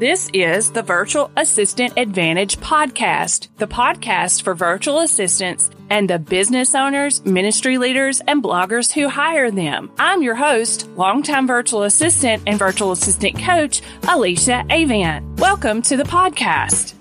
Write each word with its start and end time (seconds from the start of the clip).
This 0.00 0.30
is 0.32 0.70
the 0.70 0.80
Virtual 0.80 1.30
Assistant 1.36 1.92
Advantage 1.98 2.56
podcast, 2.56 3.48
the 3.58 3.66
podcast 3.66 4.40
for 4.40 4.54
virtual 4.54 5.00
assistants 5.00 5.68
and 5.90 6.08
the 6.08 6.18
business 6.18 6.74
owners, 6.74 7.22
ministry 7.26 7.76
leaders, 7.76 8.22
and 8.26 8.42
bloggers 8.42 8.90
who 8.90 9.10
hire 9.10 9.50
them. 9.50 9.92
I'm 9.98 10.22
your 10.22 10.36
host, 10.36 10.88
longtime 10.96 11.46
virtual 11.46 11.82
assistant 11.82 12.44
and 12.46 12.58
virtual 12.58 12.92
assistant 12.92 13.40
coach, 13.40 13.82
Alicia 14.08 14.64
Avant. 14.70 15.38
Welcome 15.38 15.82
to 15.82 15.98
the 15.98 16.04
podcast. 16.04 16.94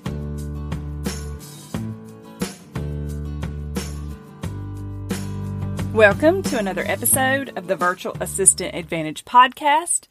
Welcome 5.94 6.44
to 6.44 6.60
another 6.60 6.84
episode 6.86 7.58
of 7.58 7.68
the 7.68 7.78
Virtual 7.78 8.18
Assistant 8.20 8.76
Advantage 8.76 9.24
podcast. 9.24 10.10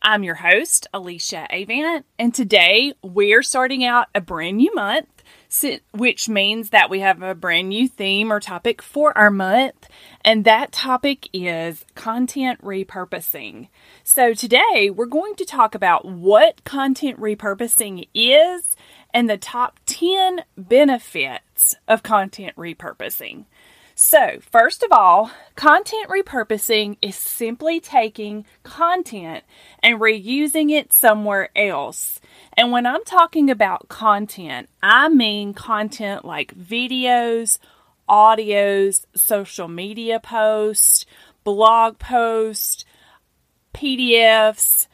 I'm 0.00 0.22
your 0.22 0.36
host, 0.36 0.86
Alicia 0.94 1.48
Avant, 1.50 2.06
and 2.18 2.32
today 2.32 2.94
we're 3.02 3.42
starting 3.42 3.84
out 3.84 4.06
a 4.14 4.20
brand 4.20 4.58
new 4.58 4.72
month, 4.72 5.08
which 5.92 6.28
means 6.28 6.70
that 6.70 6.88
we 6.88 7.00
have 7.00 7.20
a 7.20 7.34
brand 7.34 7.70
new 7.70 7.88
theme 7.88 8.32
or 8.32 8.38
topic 8.38 8.80
for 8.80 9.16
our 9.18 9.30
month, 9.30 9.88
and 10.24 10.44
that 10.44 10.70
topic 10.70 11.28
is 11.32 11.84
content 11.96 12.62
repurposing. 12.62 13.68
So 14.04 14.34
today 14.34 14.88
we're 14.94 15.06
going 15.06 15.34
to 15.34 15.44
talk 15.44 15.74
about 15.74 16.04
what 16.04 16.62
content 16.62 17.20
repurposing 17.20 18.08
is 18.14 18.76
and 19.12 19.28
the 19.28 19.36
top 19.36 19.80
10 19.86 20.42
benefits 20.56 21.74
of 21.88 22.04
content 22.04 22.54
repurposing. 22.56 23.46
So, 24.00 24.38
first 24.52 24.84
of 24.84 24.92
all, 24.92 25.32
content 25.56 26.08
repurposing 26.08 26.98
is 27.02 27.16
simply 27.16 27.80
taking 27.80 28.46
content 28.62 29.42
and 29.82 29.98
reusing 29.98 30.70
it 30.70 30.92
somewhere 30.92 31.48
else. 31.56 32.20
And 32.56 32.70
when 32.70 32.86
I'm 32.86 33.04
talking 33.04 33.50
about 33.50 33.88
content, 33.88 34.68
I 34.80 35.08
mean 35.08 35.52
content 35.52 36.24
like 36.24 36.54
videos, 36.56 37.58
audios, 38.08 39.04
social 39.16 39.66
media 39.66 40.20
posts, 40.20 41.04
blog 41.42 41.98
posts, 41.98 42.84
PDFs, 43.74 44.86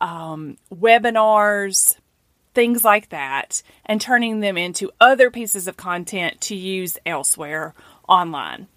um, 0.00 0.56
webinars, 0.72 1.98
things 2.54 2.84
like 2.84 3.10
that, 3.10 3.62
and 3.84 4.00
turning 4.00 4.40
them 4.40 4.56
into 4.56 4.90
other 4.98 5.30
pieces 5.30 5.68
of 5.68 5.76
content 5.76 6.40
to 6.40 6.56
use 6.56 6.96
elsewhere 7.04 7.74
online. 8.08 8.68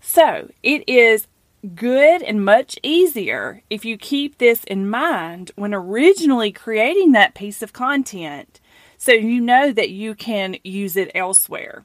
So 0.00 0.50
it 0.62 0.88
is 0.88 1.26
good 1.74 2.22
and 2.22 2.44
much 2.44 2.78
easier 2.82 3.62
if 3.70 3.84
you 3.84 3.96
keep 3.96 4.38
this 4.38 4.64
in 4.64 4.88
mind 4.88 5.50
when 5.56 5.72
originally 5.72 6.52
creating 6.52 7.12
that 7.12 7.34
piece 7.34 7.62
of 7.62 7.72
content 7.72 8.60
so 8.98 9.12
you 9.12 9.40
know 9.40 9.72
that 9.72 9.90
you 9.90 10.14
can 10.14 10.56
use 10.62 10.96
it 10.96 11.10
elsewhere. 11.14 11.84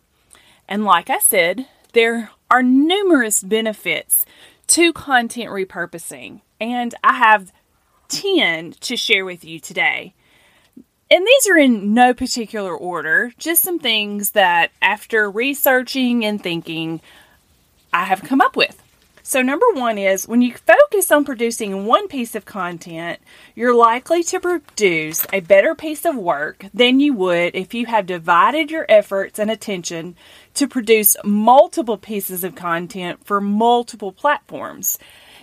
And 0.67 0.85
like 0.85 1.09
I 1.09 1.19
said, 1.19 1.65
there 1.93 2.31
are 2.51 2.63
numerous 2.63 3.41
benefits 3.41 4.25
to 4.67 4.93
content 4.93 5.49
repurposing, 5.49 6.41
and 6.59 6.93
I 7.03 7.13
have 7.13 7.51
10 8.09 8.73
to 8.81 8.95
share 8.95 9.25
with 9.25 9.43
you 9.43 9.59
today. 9.59 10.13
And 11.11 11.25
these 11.25 11.47
are 11.49 11.57
in 11.57 11.93
no 11.95 12.13
particular 12.13 12.75
order, 12.75 13.33
just 13.39 13.63
some 13.63 13.79
things 13.79 14.31
that 14.31 14.71
after 14.81 15.29
researching 15.29 16.23
and 16.23 16.41
thinking, 16.41 17.01
I 17.91 18.05
have 18.05 18.23
come 18.23 18.41
up 18.41 18.55
with. 18.55 18.83
So, 19.23 19.41
number 19.41 19.65
one 19.73 19.97
is 19.97 20.27
when 20.27 20.41
you 20.41 20.53
focus 20.53 21.11
on 21.11 21.25
producing 21.25 21.85
one 21.85 22.07
piece 22.07 22.33
of 22.33 22.45
content, 22.45 23.19
you're 23.53 23.75
likely 23.75 24.23
to 24.23 24.39
produce 24.39 25.25
a 25.31 25.39
better 25.39 25.75
piece 25.75 26.05
of 26.05 26.15
work 26.15 26.65
than 26.73 26.99
you 26.99 27.13
would 27.13 27.55
if 27.55 27.73
you 27.73 27.85
have 27.87 28.07
divided 28.07 28.71
your 28.71 28.87
efforts 28.89 29.37
and 29.37 29.51
attention 29.51 30.15
to 30.55 30.67
produce 30.67 31.15
multiple 31.23 31.97
pieces 31.97 32.43
of 32.43 32.55
content 32.55 33.23
for 33.23 33.39
multiple 33.39 34.11
platforms. 34.11 34.97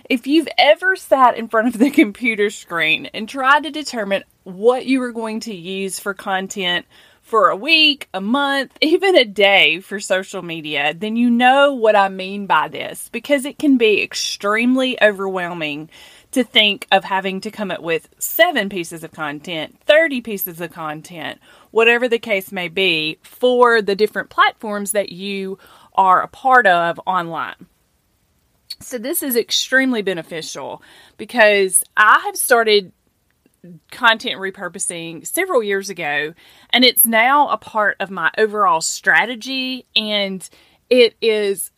If 0.09 0.27
you've 0.27 0.49
ever 0.57 0.95
sat 0.95 1.37
in 1.37 1.47
front 1.47 1.69
of 1.69 1.79
the 1.79 1.89
computer 2.03 2.49
screen 2.49 3.05
and 3.13 3.27
tried 3.27 3.63
to 3.63 3.71
determine 3.71 4.23
what 4.47 4.85
you 4.85 5.01
are 5.03 5.11
going 5.11 5.41
to 5.41 5.53
use 5.53 5.99
for 5.99 6.13
content 6.13 6.85
for 7.21 7.49
a 7.49 7.55
week, 7.55 8.07
a 8.13 8.21
month, 8.21 8.77
even 8.81 9.17
a 9.17 9.25
day 9.25 9.81
for 9.81 9.99
social 9.99 10.41
media, 10.41 10.93
then 10.93 11.17
you 11.17 11.29
know 11.29 11.73
what 11.73 11.95
I 11.95 12.07
mean 12.07 12.45
by 12.45 12.69
this 12.69 13.09
because 13.09 13.43
it 13.45 13.59
can 13.59 13.77
be 13.77 14.01
extremely 14.01 15.01
overwhelming 15.01 15.89
to 16.31 16.43
think 16.43 16.87
of 16.91 17.03
having 17.03 17.41
to 17.41 17.51
come 17.51 17.71
up 17.71 17.81
with 17.81 18.07
seven 18.19 18.69
pieces 18.69 19.03
of 19.03 19.11
content, 19.11 19.79
30 19.85 20.21
pieces 20.21 20.61
of 20.61 20.71
content, 20.71 21.39
whatever 21.71 22.07
the 22.07 22.19
case 22.19 22.51
may 22.51 22.69
be, 22.69 23.19
for 23.23 23.81
the 23.81 23.95
different 23.95 24.29
platforms 24.29 24.91
that 24.91 25.11
you 25.11 25.57
are 25.95 26.21
a 26.21 26.27
part 26.27 26.67
of 26.67 26.99
online. 27.05 27.67
So, 28.79 28.97
this 28.99 29.23
is 29.23 29.35
extremely 29.35 30.03
beneficial 30.03 30.83
because 31.17 31.83
I 31.95 32.19
have 32.25 32.35
started 32.35 32.91
content 33.91 34.39
repurposing 34.39 35.25
several 35.25 35.63
years 35.63 35.89
ago, 35.89 36.33
and 36.71 36.83
it's 36.83 37.05
now 37.05 37.49
a 37.49 37.57
part 37.57 37.97
of 37.99 38.09
my 38.09 38.31
overall 38.37 38.81
strategy. 38.81 39.85
And 39.95 40.47
it 40.89 41.15
is 41.21 41.71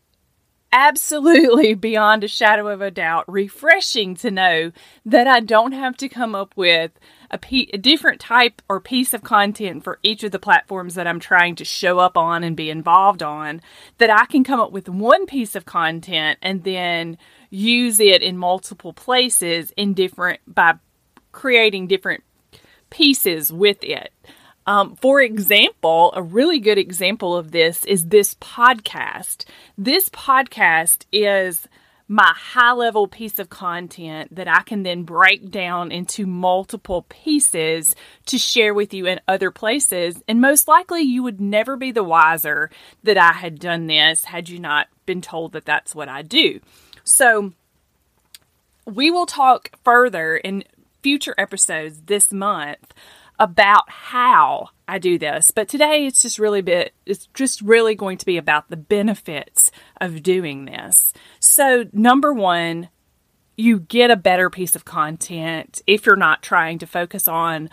absolutely 0.72 1.74
beyond 1.76 2.24
a 2.24 2.28
shadow 2.28 2.68
of 2.68 2.82
a 2.82 2.92
doubt 2.92 3.26
refreshing 3.28 4.16
to 4.16 4.32
know 4.32 4.72
that 5.06 5.28
I 5.28 5.40
don't 5.40 5.72
have 5.72 5.98
to 5.98 6.10
come 6.10 6.36
up 6.36 6.54
with 6.56 6.92
a, 7.32 7.78
different 7.78 8.20
type 8.20 8.62
or 8.68 8.80
piece 8.80 9.14
of 9.14 9.24
content 9.24 9.84
for 9.84 10.00
each 10.04 10.24
of 10.24 10.32
the 10.32 10.40
platforms 10.40 10.96
that 10.96 11.08
I'm 11.08 11.20
trying 11.20 11.56
to 11.56 11.66
show 11.66 12.00
up 12.00 12.18
on 12.18 12.44
and 12.44 12.56
be 12.56 12.70
involved 12.70 13.24
on. 13.24 13.62
That 13.98 14.10
I 14.10 14.26
can 14.26 14.44
come 14.44 14.60
up 14.60 14.72
with 14.72 14.90
one 14.90 15.26
piece 15.26 15.56
of 15.56 15.66
content 15.66 16.40
and 16.42 16.64
then 16.64 17.18
use 17.50 18.00
it 18.00 18.22
in 18.22 18.38
multiple 18.38 18.94
places 18.94 19.72
in 19.78 19.94
different 19.94 20.40
by 20.48 20.76
creating 21.32 21.88
different 21.88 22.24
pieces 22.90 23.52
with 23.52 23.84
it. 23.84 24.12
Um, 24.66 24.96
for 24.98 25.22
example, 25.22 26.14
a 26.16 26.22
really 26.22 26.60
good 26.60 26.78
example 26.78 27.36
of 27.36 27.52
this 27.52 27.84
is 27.86 28.08
this 28.08 28.36
podcast. 28.36 29.46
This 29.78 30.10
podcast 30.10 31.06
is 31.12 31.68
my 32.08 32.34
high 32.36 32.72
level 32.72 33.08
piece 33.08 33.38
of 33.38 33.50
content 33.50 34.36
that 34.36 34.48
I 34.48 34.62
can 34.64 34.82
then 34.82 35.04
break 35.04 35.52
down 35.52 35.92
into 35.92 36.26
multiple 36.26 37.06
pieces 37.08 37.96
to 38.26 38.40
share 38.40 38.74
with 38.74 38.96
you 38.96 39.06
in 39.06 39.22
other 39.28 39.52
places. 39.52 40.22
And 40.28 40.42
most 40.42 40.68
likely, 40.68 41.02
you 41.02 41.22
would 41.22 41.40
never 41.40 41.78
be 41.78 41.92
the 41.92 42.04
wiser 42.04 42.72
that 43.04 43.18
I 43.18 43.34
had 43.34 43.60
done 43.60 43.86
this 43.86 44.26
had 44.26 44.50
you 44.50 44.60
not 44.60 44.88
been 45.06 45.22
told 45.22 45.52
that 45.52 45.66
that's 45.66 45.94
what 45.94 46.10
I 46.10 46.24
do. 46.24 46.60
So, 47.04 47.54
we 48.86 49.12
will 49.12 49.28
talk 49.28 49.72
further 49.84 50.36
in 50.36 50.64
future 51.02 51.36
episodes 51.38 52.02
this 52.06 52.32
month 52.32 52.94
about 53.40 53.90
how 53.90 54.70
I 54.88 55.00
do 55.00 55.18
this. 55.18 55.52
But 55.52 55.70
today 55.70 56.06
it's 56.06 56.22
just 56.22 56.40
really 56.40 56.62
bit 56.62 56.94
it's 57.06 57.28
just 57.34 57.62
really 57.62 57.96
going 57.96 58.18
to 58.18 58.26
be 58.26 58.38
about 58.38 58.70
the 58.70 58.78
benefits 58.78 59.72
of 60.02 60.22
doing 60.22 60.66
this. 60.66 61.14
So 61.40 61.86
number 61.94 62.34
1, 62.34 62.90
you 63.56 63.80
get 63.80 64.12
a 64.12 64.16
better 64.16 64.50
piece 64.50 64.76
of 64.76 64.86
content 64.86 65.82
if 65.88 66.06
you're 66.06 66.16
not 66.16 66.42
trying 66.42 66.80
to 66.80 66.88
focus 66.88 67.28
on 67.28 67.70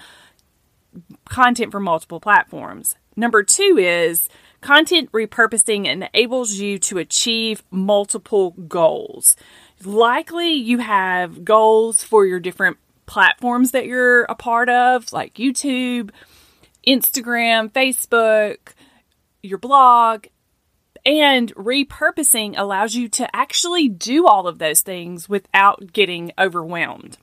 content 1.29 1.73
for 1.73 1.81
multiple 1.81 2.21
platforms. 2.21 2.97
Number 3.17 3.43
2 3.43 3.77
is 3.79 4.29
content 4.61 5.11
repurposing 5.13 5.87
enables 5.87 6.55
you 6.55 6.79
to 6.79 6.99
achieve 6.99 7.63
multiple 7.71 8.51
goals. 8.51 9.37
Likely 9.85 10.53
you 10.53 10.79
have 10.79 11.45
goals 11.45 12.03
for 12.03 12.27
your 12.27 12.41
different 12.41 12.79
platforms 13.07 13.71
that 13.71 13.87
you're 13.87 14.25
a 14.25 14.35
part 14.35 14.69
of, 14.69 15.13
like 15.13 15.35
YouTube, 15.35 16.11
Instagram, 16.87 17.71
Facebook, 17.71 18.57
your 19.43 19.59
blog, 19.59 20.27
and 21.05 21.55
repurposing 21.55 22.55
allows 22.57 22.95
you 22.95 23.09
to 23.09 23.35
actually 23.35 23.89
do 23.89 24.27
all 24.27 24.49
of 24.49 24.59
those 24.59 24.81
things 24.81 25.29
without 25.29 25.93
getting 25.93 26.33
overwhelmed. 26.39 27.17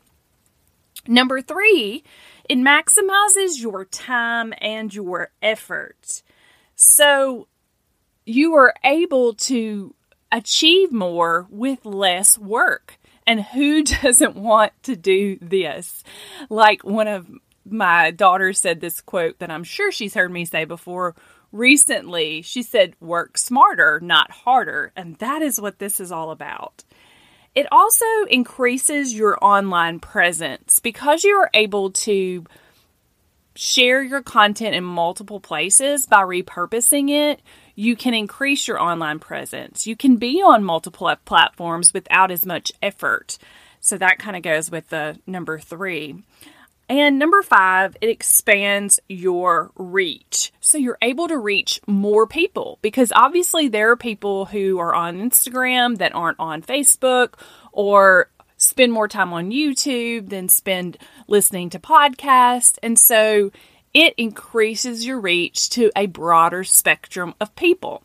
Number 1.06 1.42
three, 1.42 2.04
it 2.50 2.58
maximizes 2.58 3.62
your 3.62 3.84
time 3.84 4.54
and 4.60 4.94
your 4.94 5.32
effort. 5.42 6.24
So 6.76 7.48
you 8.26 8.54
are 8.56 8.74
able 8.86 9.34
to 9.34 9.94
achieve 10.32 10.92
more 10.94 11.46
with 11.50 11.86
less 11.86 12.38
work. 12.38 12.98
And 13.26 13.42
who 13.42 13.84
doesn't 14.02 14.36
want 14.36 14.74
to 14.84 14.96
do 14.96 15.38
this? 15.42 16.04
Like 16.50 16.84
one 16.84 17.08
of 17.08 17.30
my 17.66 18.12
daughters 18.12 18.60
said 18.60 18.82
this 18.82 19.02
quote 19.02 19.40
that 19.40 19.52
I'm 19.52 19.64
sure 19.64 19.92
she's 19.92 20.14
heard 20.14 20.32
me 20.32 20.46
say 20.46 20.66
before 20.66 21.16
recently. 21.52 22.42
She 22.42 22.64
said, 22.64 22.96
Work 23.00 23.38
smarter, 23.38 24.00
not 24.02 24.32
harder. 24.32 24.92
And 24.96 25.18
that 25.20 25.42
is 25.42 25.62
what 25.62 25.80
this 25.80 26.00
is 26.00 26.12
all 26.12 26.32
about. 26.32 26.84
It 27.56 27.68
also 27.72 28.06
increases 28.30 29.14
your 29.14 29.38
online 29.44 30.00
presence 30.00 30.80
because 30.80 31.24
you 31.24 31.36
are 31.36 31.52
able 31.54 31.92
to 31.92 32.46
share 33.56 34.02
your 34.02 34.24
content 34.24 34.76
in 34.76 34.84
multiple 34.84 35.40
places 35.40 36.08
by 36.08 36.24
repurposing 36.24 37.12
it, 37.12 37.42
you 37.76 37.96
can 37.96 38.14
increase 38.14 38.68
your 38.68 38.82
online 38.82 39.20
presence. 39.20 39.88
You 39.88 39.96
can 39.96 40.18
be 40.18 40.42
on 40.42 40.64
multiple 40.64 41.14
platforms 41.26 41.94
without 41.94 42.32
as 42.32 42.46
much 42.46 42.72
effort. 42.82 43.38
So 43.80 43.98
that 43.98 44.20
kind 44.20 44.36
of 44.36 44.44
goes 44.44 44.72
with 44.72 44.90
the 44.90 45.20
number 45.28 45.60
three. 45.60 46.24
And 46.90 47.18
number 47.18 47.42
five, 47.42 47.96
it 48.02 48.10
expands 48.10 49.00
your 49.08 49.72
reach. 49.76 50.52
So 50.60 50.78
you're 50.78 50.98
able 51.02 51.28
to 51.28 51.38
reach 51.38 51.80
more 51.88 52.28
people 52.28 52.78
because 52.82 53.12
obviously 53.16 53.68
there 53.68 53.90
are 53.92 53.98
people 53.98 54.46
who 54.46 54.80
are 54.80 54.94
on 54.94 55.18
Instagram 55.18 55.98
that 55.98 56.14
aren't 56.14 56.40
on 56.40 56.62
Facebook 56.62 57.36
or 57.72 58.30
spend 58.58 58.92
more 58.92 59.08
time 59.08 59.34
on 59.34 59.52
YouTube 59.52 60.30
than 60.30 60.50
spend 60.50 60.98
listening 61.28 61.70
to 61.72 61.80
podcasts. 61.80 62.78
And 62.84 63.00
so 63.00 63.52
it 63.94 64.14
increases 64.18 65.06
your 65.06 65.20
reach 65.20 65.70
to 65.72 65.92
a 65.96 66.08
broader 66.08 66.64
spectrum 66.64 67.36
of 67.40 67.56
people. 67.56 68.04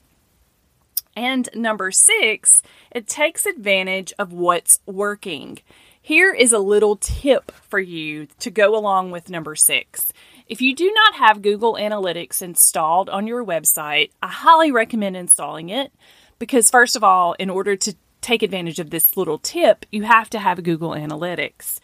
And 1.17 1.49
number 1.55 1.90
six, 1.90 2.62
it 2.93 3.08
takes 3.08 3.46
advantage 3.46 4.12
of 4.19 4.32
what's 4.32 4.81
working. 4.87 5.58
Here 6.00 6.32
is 6.32 6.52
a 6.52 6.58
little 6.58 6.96
tip 6.96 7.50
for 7.69 7.81
you 7.81 8.29
to 8.38 8.50
go 8.50 8.76
along 8.76 9.11
with 9.11 9.29
number 9.29 9.56
six. 9.56 10.12
If 10.46 10.62
you 10.62 10.75
do 10.75 10.90
not 10.93 11.17
have 11.17 11.43
Google 11.43 11.75
Analytics 11.75 12.41
installed 12.41 13.11
on 13.11 13.26
your 13.26 13.44
website, 13.44 14.11
I 14.23 14.29
highly 14.29 14.70
recommend 14.70 15.17
installing 15.17 15.69
it 15.69 15.93
because, 16.38 16.70
first 16.70 16.96
of 16.96 17.05
all, 17.05 17.34
in 17.34 17.50
order 17.50 17.76
to 17.76 17.94
take 18.20 18.43
advantage 18.43 18.79
of 18.79 18.91
this 18.91 19.17
little 19.17 19.38
tip, 19.38 19.84
you 19.91 20.05
have 20.05 20.31
to 20.31 20.38
have 20.38 20.62
Google 20.62 20.91
Analytics. 20.91 21.81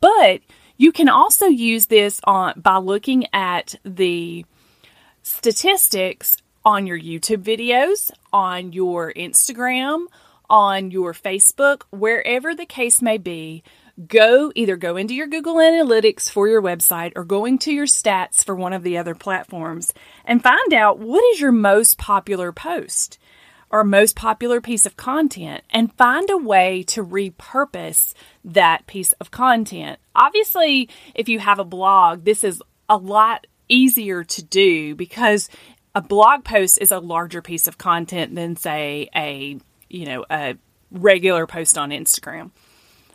But 0.00 0.40
you 0.80 0.92
can 0.92 1.10
also 1.10 1.44
use 1.44 1.86
this 1.86 2.22
on 2.24 2.58
by 2.58 2.78
looking 2.78 3.26
at 3.34 3.74
the 3.84 4.46
statistics 5.22 6.38
on 6.64 6.86
your 6.86 6.98
YouTube 6.98 7.42
videos, 7.42 8.10
on 8.32 8.72
your 8.72 9.12
Instagram, 9.12 10.06
on 10.48 10.90
your 10.90 11.12
Facebook, 11.12 11.82
wherever 11.90 12.54
the 12.54 12.64
case 12.64 13.02
may 13.02 13.18
be. 13.18 13.62
Go 14.08 14.52
either 14.54 14.78
go 14.78 14.96
into 14.96 15.12
your 15.12 15.26
Google 15.26 15.56
Analytics 15.56 16.30
for 16.30 16.48
your 16.48 16.62
website 16.62 17.12
or 17.14 17.24
going 17.24 17.58
to 17.58 17.72
your 17.72 17.84
stats 17.84 18.42
for 18.42 18.54
one 18.54 18.72
of 18.72 18.82
the 18.82 18.96
other 18.96 19.14
platforms 19.14 19.92
and 20.24 20.42
find 20.42 20.72
out 20.72 20.98
what 20.98 21.22
is 21.34 21.42
your 21.42 21.52
most 21.52 21.98
popular 21.98 22.52
post 22.52 23.18
or 23.70 23.84
most 23.84 24.16
popular 24.16 24.60
piece 24.60 24.84
of 24.84 24.96
content 24.96 25.62
and 25.70 25.94
find 25.94 26.28
a 26.28 26.36
way 26.36 26.82
to 26.82 27.04
repurpose 27.04 28.14
that 28.44 28.86
piece 28.86 29.12
of 29.12 29.30
content. 29.30 29.98
Obviously, 30.14 30.88
if 31.14 31.28
you 31.28 31.38
have 31.38 31.58
a 31.58 31.64
blog, 31.64 32.24
this 32.24 32.42
is 32.42 32.62
a 32.88 32.96
lot 32.96 33.46
easier 33.68 34.24
to 34.24 34.42
do 34.42 34.94
because 34.96 35.48
a 35.94 36.02
blog 36.02 36.44
post 36.44 36.78
is 36.80 36.90
a 36.90 36.98
larger 36.98 37.40
piece 37.40 37.68
of 37.68 37.78
content 37.78 38.34
than 38.34 38.56
say 38.56 39.08
a, 39.14 39.58
you 39.88 40.04
know, 40.04 40.24
a 40.30 40.56
regular 40.90 41.46
post 41.46 41.78
on 41.78 41.90
Instagram. 41.90 42.50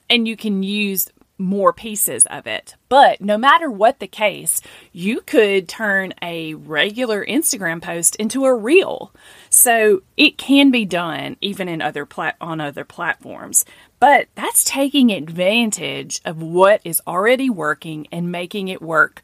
And 0.10 0.28
you 0.28 0.38
can 0.38 0.64
use 0.64 1.10
more 1.38 1.74
pieces 1.74 2.26
of 2.28 2.48
it. 2.48 2.76
But 2.90 3.22
no 3.22 3.38
matter 3.38 3.70
what 3.70 4.00
the 4.00 4.08
case, 4.08 4.62
you 4.92 5.22
could 5.22 5.68
turn 5.68 6.14
a 6.22 6.54
regular 6.54 7.26
Instagram 7.26 7.82
post 7.82 8.16
into 8.16 8.46
a 8.46 8.56
reel. 8.56 9.14
So 9.50 10.02
it 10.18 10.38
can 10.38 10.72
be 10.72 10.86
done 10.86 11.38
even 11.42 11.68
in 11.68 11.82
other 11.82 12.06
plat- 12.06 12.38
on 12.40 12.62
other 12.62 12.86
platforms. 12.86 13.66
But 14.00 14.28
that's 14.36 14.64
taking 14.64 15.12
advantage 15.12 16.22
of 16.26 16.42
what 16.42 16.82
is 16.84 17.02
already 17.08 17.50
working 17.50 18.08
and 18.12 18.32
making 18.32 18.68
it 18.68 18.82
work 18.82 19.22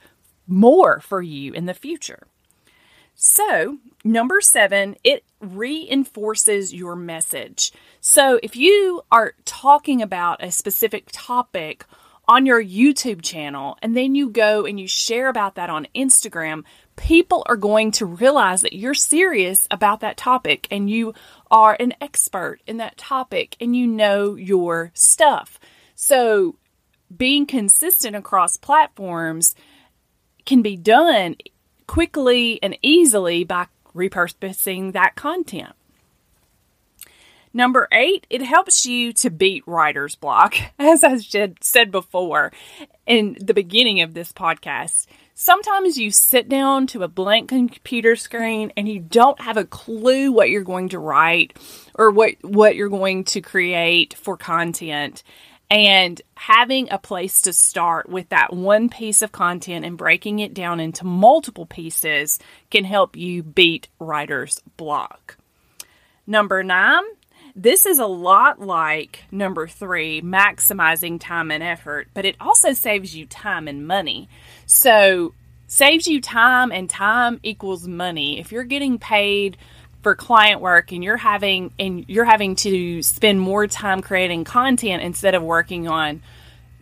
more 0.48 1.00
for 1.00 1.22
you 1.22 1.54
in 1.54 1.66
the 1.66 1.74
future. 1.74 2.28
So, 3.24 3.78
number 4.04 4.42
seven, 4.42 4.96
it 5.04 5.24
reinforces 5.40 6.74
your 6.74 6.96
message. 6.96 7.72
So, 8.00 8.40
if 8.42 8.56
you 8.56 9.04
are 9.12 9.36
talking 9.46 10.02
about 10.02 10.44
a 10.44 10.52
specific 10.52 11.08
topic 11.12 11.86
on 12.28 12.48
your 12.48 12.64
YouTube 12.64 13.22
channel 13.22 13.78
and 13.84 13.96
then 13.96 14.16
you 14.16 14.32
go 14.32 14.66
and 14.66 14.80
you 14.80 14.88
share 14.88 15.30
about 15.30 15.54
that 15.54 15.70
on 15.70 15.88
Instagram, 15.94 16.64
people 16.96 17.44
are 17.46 17.58
going 17.58 17.92
to 17.92 18.08
realize 18.08 18.62
that 18.62 18.74
you're 18.74 18.96
serious 18.96 19.68
about 19.70 20.00
that 20.00 20.18
topic 20.18 20.68
and 20.72 20.90
you 20.90 21.14
are 21.52 21.78
an 21.80 21.94
expert 22.02 22.60
in 22.66 22.78
that 22.78 22.98
topic 22.98 23.56
and 23.62 23.76
you 23.76 23.86
know 23.86 24.34
your 24.34 24.90
stuff. 24.96 25.60
So, 25.94 26.56
being 27.16 27.46
consistent 27.46 28.16
across 28.16 28.58
platforms 28.58 29.54
can 30.44 30.64
be 30.64 30.76
done 30.76 31.36
quickly 31.92 32.58
and 32.64 32.78
easily 32.82 33.44
by 33.44 33.68
repurposing 33.94 34.94
that 34.94 35.14
content. 35.14 35.74
Number 37.54 37.90
eight, 37.92 38.26
it 38.30 38.42
helps 38.42 38.86
you 38.86 39.12
to 39.12 39.30
beat 39.30 39.68
writer's 39.68 40.16
block. 40.16 40.56
As 40.80 41.04
I 41.04 41.18
said 41.60 41.92
before 41.92 42.54
in 43.06 43.36
the 43.42 43.54
beginning 43.54 44.00
of 44.00 44.14
this 44.14 44.32
podcast, 44.32 45.06
sometimes 45.34 45.98
you 45.98 46.12
sit 46.12 46.48
down 46.48 46.88
to 46.88 47.04
a 47.04 47.10
blank 47.10 47.50
computer 47.50 48.16
screen 48.16 48.72
and 48.78 48.88
you 48.88 49.02
don't 49.02 49.42
have 49.42 49.58
a 49.58 49.66
clue 49.66 50.32
what 50.32 50.50
you're 50.50 50.64
going 50.64 50.88
to 50.90 51.00
write 51.00 51.60
or 51.96 52.10
what, 52.10 52.36
what 52.42 52.78
you're 52.78 52.88
going 52.88 53.26
to 53.26 53.42
create 53.42 54.14
for 54.14 54.38
content. 54.38 55.24
And 55.72 56.22
having 56.36 56.92
a 56.92 56.98
place 56.98 57.44
to 57.44 57.54
start 57.54 58.10
with 58.10 58.28
that 58.28 58.52
one 58.52 58.90
piece 58.90 59.22
of 59.22 59.32
content 59.32 59.86
and 59.86 59.98
breaking 59.98 60.40
it 60.40 60.54
down 60.54 60.82
into 60.82 61.06
multiple 61.06 61.66
pieces 61.66 62.40
can 62.70 62.84
help 62.84 63.16
you 63.16 63.42
beat 63.42 63.88
writer's 63.98 64.60
block. 64.76 65.38
Number 66.28 66.62
nine, 66.62 67.04
this 67.56 67.86
is 67.86 68.00
a 68.00 68.06
lot 68.06 68.60
like 68.60 69.24
number 69.32 69.66
three, 69.66 70.22
maximizing 70.22 71.18
time 71.22 71.52
and 71.52 71.64
effort, 71.64 72.10
but 72.14 72.26
it 72.26 72.36
also 72.42 72.74
saves 72.74 73.16
you 73.16 73.26
time 73.26 73.70
and 73.70 73.88
money. 73.88 74.28
So, 74.66 75.34
saves 75.68 76.06
you 76.06 76.20
time, 76.20 76.70
and 76.74 76.90
time 76.90 77.40
equals 77.44 77.88
money. 77.88 78.42
If 78.42 78.52
you're 78.52 78.66
getting 78.66 79.00
paid 79.00 79.56
for 80.02 80.16
client 80.16 80.62
work 80.62 80.92
and 80.92 81.04
you're 81.04 81.18
having 81.18 81.74
and 81.78 82.06
you're 82.08 82.26
having 82.26 82.56
to 82.56 83.02
spend 83.04 83.40
more 83.40 83.68
time 83.68 84.02
creating 84.02 84.44
content 84.44 85.04
instead 85.04 85.36
of 85.36 85.44
working 85.44 85.88
on 85.88 86.22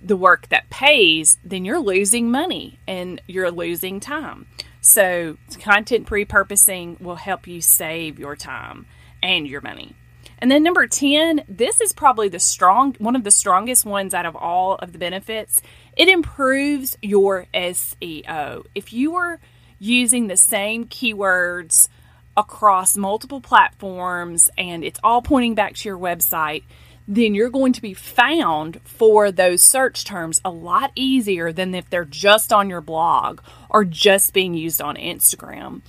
the 0.02 0.16
work 0.16 0.48
that 0.50 0.70
pays, 0.70 1.38
then 1.44 1.66
you're 1.66 1.80
losing 1.80 2.32
money 2.32 2.80
and 2.88 3.22
you're 3.28 3.52
losing 3.52 4.00
time. 4.00 4.48
So, 4.82 5.38
content 5.60 6.08
repurposing 6.08 7.02
will 7.02 7.18
help 7.18 7.48
you 7.48 7.60
save 7.60 8.18
your 8.18 8.36
time 8.38 8.86
and 9.22 9.46
your 9.46 9.60
money. 9.60 9.96
And 10.42 10.50
then 10.50 10.64
number 10.64 10.88
10, 10.88 11.44
this 11.50 11.82
is 11.82 11.92
probably 11.92 12.30
the 12.30 12.40
strong 12.40 12.96
one 12.98 13.18
of 13.18 13.26
the 13.26 13.32
strongest 13.32 13.86
ones 13.86 14.14
out 14.14 14.26
of 14.26 14.38
all 14.38 14.76
of 14.76 14.94
the 14.94 15.00
benefits. 15.00 15.62
It 15.98 16.08
improves 16.08 16.98
your 17.02 17.48
SEO. 17.54 18.66
If 18.74 18.94
you 18.94 19.16
are 19.16 19.42
using 19.80 20.28
the 20.28 20.38
same 20.38 20.86
keywords 20.86 21.90
across 22.40 22.98
multiple 22.98 23.42
platforms 23.42 24.50
and 24.58 24.84
it's 24.84 25.00
all 25.04 25.22
pointing 25.22 25.56
back 25.56 25.76
to 25.76 25.90
your 25.90 25.98
website, 25.98 26.64
then 27.08 27.34
you're 27.36 27.50
going 27.50 27.74
to 27.74 27.82
be 27.82 27.94
found 27.94 28.80
for 28.84 29.32
those 29.32 29.62
search 29.62 30.06
terms 30.06 30.42
a 30.44 30.50
lot 30.50 30.92
easier 30.96 31.52
than 31.52 31.74
if 31.76 31.90
they're 31.90 32.06
just 32.06 32.54
on 32.54 32.70
your 32.70 32.82
blog 32.82 33.42
or 33.70 33.84
just 33.84 34.34
being 34.34 34.54
used 34.54 34.82
on 34.82 34.96
Instagram 34.96 35.82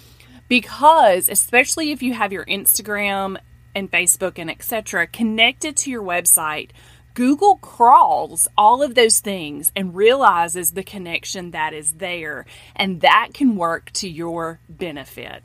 because 0.50 1.28
especially 1.28 1.92
if 1.92 2.02
you 2.02 2.12
have 2.12 2.32
your 2.32 2.44
Instagram 2.44 3.38
and 3.74 3.90
Facebook 3.90 4.36
and 4.36 4.50
etc. 4.50 5.06
connected 5.06 5.76
to 5.76 5.90
your 5.90 6.02
website, 6.02 6.70
Google 7.14 7.56
crawls 7.56 8.48
all 8.58 8.82
of 8.82 8.96
those 8.96 9.20
things 9.20 9.70
and 9.76 9.94
realizes 9.94 10.72
the 10.72 10.82
connection 10.82 11.52
that 11.52 11.72
is 11.72 11.92
there, 11.94 12.46
and 12.74 13.00
that 13.00 13.28
can 13.32 13.54
work 13.54 13.92
to 13.92 14.08
your 14.08 14.58
benefit. 14.68 15.44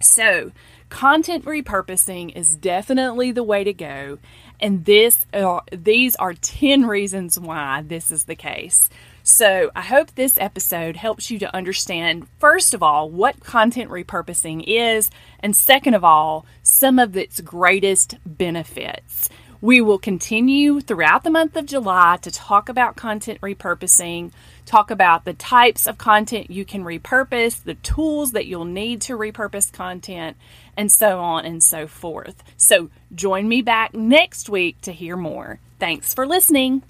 So, 0.00 0.52
content 0.88 1.44
repurposing 1.44 2.34
is 2.34 2.56
definitely 2.56 3.32
the 3.32 3.42
way 3.42 3.64
to 3.64 3.74
go, 3.74 4.18
and 4.58 4.84
this 4.86 5.26
uh, 5.34 5.60
these 5.70 6.16
are 6.16 6.32
10 6.32 6.86
reasons 6.86 7.38
why 7.38 7.82
this 7.82 8.10
is 8.10 8.24
the 8.24 8.34
case. 8.34 8.88
So, 9.22 9.70
I 9.76 9.82
hope 9.82 10.14
this 10.14 10.38
episode 10.38 10.96
helps 10.96 11.30
you 11.30 11.38
to 11.40 11.54
understand, 11.54 12.26
first 12.38 12.72
of 12.72 12.82
all, 12.82 13.10
what 13.10 13.40
content 13.40 13.90
repurposing 13.90 14.64
is, 14.66 15.10
and 15.40 15.54
second 15.54 15.92
of 15.92 16.02
all, 16.02 16.46
some 16.62 16.98
of 16.98 17.14
its 17.14 17.42
greatest 17.42 18.16
benefits. 18.24 19.28
We 19.62 19.82
will 19.82 19.98
continue 19.98 20.80
throughout 20.80 21.22
the 21.22 21.30
month 21.30 21.54
of 21.54 21.66
July 21.66 22.18
to 22.22 22.30
talk 22.30 22.70
about 22.70 22.96
content 22.96 23.42
repurposing, 23.42 24.32
talk 24.64 24.90
about 24.90 25.26
the 25.26 25.34
types 25.34 25.86
of 25.86 25.98
content 25.98 26.50
you 26.50 26.64
can 26.64 26.82
repurpose, 26.82 27.62
the 27.62 27.74
tools 27.74 28.32
that 28.32 28.46
you'll 28.46 28.64
need 28.64 29.02
to 29.02 29.18
repurpose 29.18 29.70
content, 29.70 30.38
and 30.78 30.90
so 30.90 31.20
on 31.20 31.44
and 31.44 31.62
so 31.62 31.86
forth. 31.86 32.42
So, 32.56 32.88
join 33.14 33.48
me 33.48 33.60
back 33.60 33.92
next 33.92 34.48
week 34.48 34.80
to 34.82 34.92
hear 34.92 35.16
more. 35.16 35.60
Thanks 35.78 36.14
for 36.14 36.26
listening. 36.26 36.82